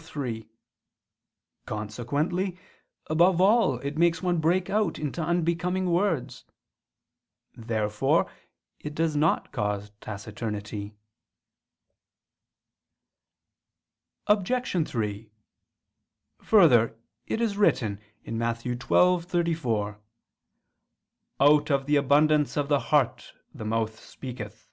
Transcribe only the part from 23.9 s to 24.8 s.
speaketh."